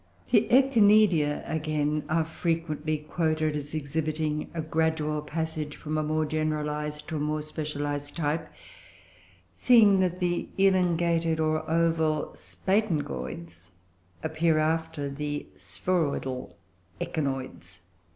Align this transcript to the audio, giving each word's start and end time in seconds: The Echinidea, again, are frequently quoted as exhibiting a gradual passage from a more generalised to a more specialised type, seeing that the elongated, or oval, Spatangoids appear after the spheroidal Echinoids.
The 0.31 0.47
Echinidea, 0.49 1.43
again, 1.45 2.05
are 2.09 2.25
frequently 2.25 2.97
quoted 2.97 3.55
as 3.55 3.75
exhibiting 3.75 4.49
a 4.51 4.59
gradual 4.59 5.21
passage 5.21 5.75
from 5.75 5.95
a 5.95 6.01
more 6.01 6.25
generalised 6.25 7.07
to 7.09 7.17
a 7.17 7.19
more 7.19 7.43
specialised 7.43 8.15
type, 8.17 8.51
seeing 9.53 9.99
that 9.99 10.19
the 10.19 10.49
elongated, 10.57 11.39
or 11.39 11.69
oval, 11.69 12.31
Spatangoids 12.33 13.69
appear 14.23 14.57
after 14.57 15.07
the 15.07 15.45
spheroidal 15.55 16.57
Echinoids. 16.99 17.81